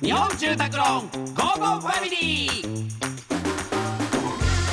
[0.00, 2.88] 日本住宅ローンゴーゴーファミリー。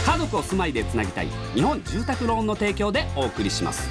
[0.05, 3.87] 家族を住まいでつなぎたい日本住宅ローンの提供でお送りします。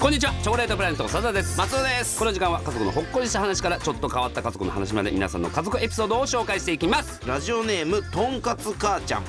[0.00, 1.58] こんにちはチョコレートプラネット長田です。
[1.58, 2.18] 松尾です。
[2.18, 7.20] この時間は家族のほっこりした話からちょっと変わった家族の話まで皆さんの家族エピソードを紹介していきます。
[7.26, 9.22] ラジオネームとんかつ母ちゃん。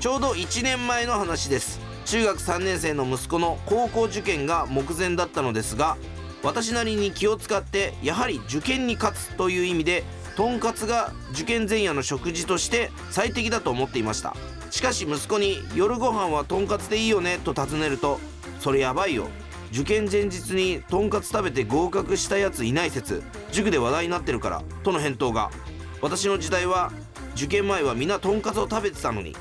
[0.00, 5.98] ちょうど1年前の話です中学3年生の息子の高校受験が目前だったのですが
[6.42, 14.34] 私なりに気を使ってやはり受験に勝つという意味でとんかつが受験前夜の食事として最適だと思っていました。
[14.70, 18.20] しかし息子に夜ご飯はとんかつでいいよねと尋ねると
[18.58, 19.28] それやばいよ。
[19.70, 23.22] 受験前日にとんかつ食べて合格したやついない説
[23.52, 25.50] 塾で話題になってるからとの返答が
[26.00, 26.90] 私の時代は
[27.34, 29.36] 受験前は皆とんかつを食べてたのに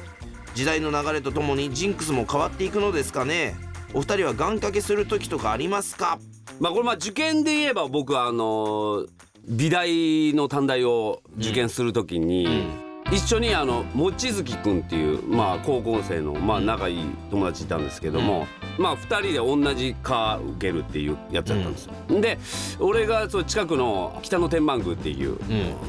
[0.58, 3.54] 時代の流れとともにジンクスも変わっていくのですかね？
[3.94, 6.18] お二人は願掛けする時とかありますか？
[6.60, 9.06] まあこれまあ受験で言えば僕はあの
[9.48, 12.66] 美大の短大を受験するときに、
[13.10, 21.94] 一緒にあの望月君っていう、まあ、高校生の、まあ、仲いい友達いたんですけども、まあ、2人で同じ科受けるっていうやつだったんですよ。
[22.20, 22.38] で
[22.80, 25.38] 俺がそう近くの北野天満宮っていう、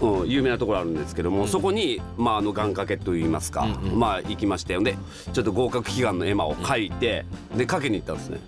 [0.00, 0.28] うん。
[0.28, 4.96] 有名なところあるんですけども、そこに、まあ、あの願掛けといいますか、まあ行きましてで
[5.32, 7.24] ちょっと合格祈願の絵馬を書いて
[7.56, 8.38] でかけに行ったんですね。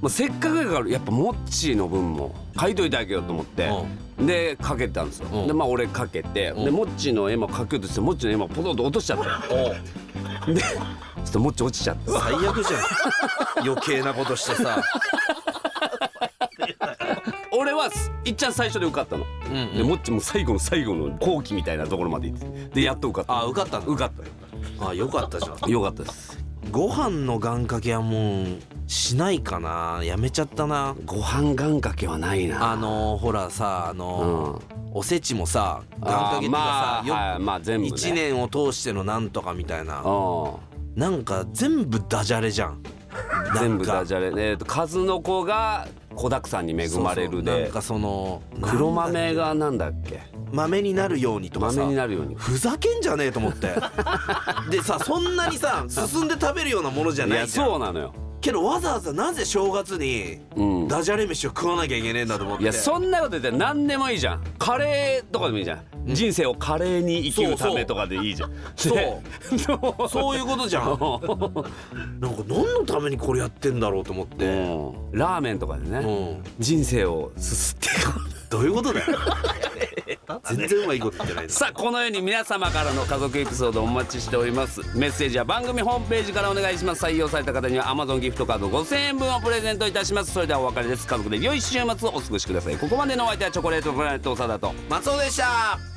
[0.00, 3.70] まあ、せっかくだからやっぱモッチーの分も書いといてあげようと思って、
[4.18, 5.46] でかけたんですよ、うん。
[5.46, 9.18] でまあ俺かけて、でモッチーの絵馬かけようとしてモッチーの絵馬ポトンと落としちゃっ
[10.46, 10.68] てでちょ
[11.22, 13.64] っとモッチー落ちちゃって最悪じゃん。
[13.66, 14.82] 余計なことしてさ。
[17.52, 17.90] 俺は
[18.24, 22.68] いっちゃん最初で受かったの、んでモッチーも最後の最後の後期みたいなところまで行って。
[22.74, 23.38] でやっと受かった。
[23.38, 23.86] あ受かったの？
[23.86, 24.12] 受かっ
[24.78, 24.88] た。
[24.88, 25.70] あよかったじゃん。
[25.70, 26.38] よかったです。
[26.70, 28.46] ご飯の願掛けはもう
[28.90, 30.00] しないかな。
[30.02, 30.96] やめちゃったな。
[31.04, 32.72] ご飯願掛けはないな。
[32.72, 37.92] あのーほらさあのーおせちもさ願掛けっていうかあーまあさはいまあ全部ね。
[37.92, 40.00] 1年を通してのなんとかみたいな。
[40.02, 40.58] う
[40.98, 41.00] ん。
[41.00, 42.82] なんか全部ダジャレじゃん。
[43.60, 44.26] 全部ダジジャレ。
[44.50, 45.86] えーと数の子が
[46.16, 47.62] 子だくさんに恵まれるで。
[47.62, 50.20] なんかその黒豆がなんだっけ？
[50.50, 51.76] 豆になるようにとかさ。
[51.76, 52.34] 豆になるように。
[52.34, 53.68] ふざけんじゃねえと思って。
[54.68, 57.66] でさそんなにさ進んで食べるようなものじゃないじゃん。
[57.68, 60.88] そうなのよけどわざわざなぜ正月にうん。
[60.88, 62.64] ダジャレ飯を食わなきゃいけねえんだと思って。
[62.64, 64.44] いやそんなこと言って何でもいいじゃん。
[64.58, 68.52] カレーとかでもいいじゃん、人生をカレーに生きるためとかでいいじゃん。
[68.76, 69.22] そうね。
[70.08, 70.36] そう。
[70.36, 70.84] いうことじゃん。
[70.84, 71.06] なんか
[72.20, 74.44] 何のためにこれやってんだろうと思って。
[74.44, 74.48] う
[75.16, 75.18] ん。
[75.18, 76.44] ラーメンとかでね、うん。
[76.58, 77.88] 人生をすすって
[78.48, 79.06] どういうことだよ
[80.44, 84.80] 全然うまいこと言ってないさあこのように皆様からの家族エピソードをお待ちしております。
[84.96, 87.04] メッセージは番組ホームページからお願いします。
[87.04, 90.32] 採用された方には Amazon ギフトカード5000円分をプレゼントいたします。
[90.32, 91.06] それではお別れです。
[91.06, 95.89] 家族で良い週末をお過ごしくださいここまでのお相手はチョコレートプラネット長田と松尾でした